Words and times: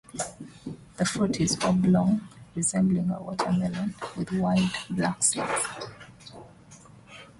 The 0.97 1.05
fruit 1.05 1.39
is 1.41 1.59
oblong, 1.61 2.27
resembling 2.55 3.11
a 3.11 3.21
watermelon, 3.21 3.93
with 4.17 4.31
wide 4.31 4.71
black 4.89 5.21
seeds. 5.21 5.67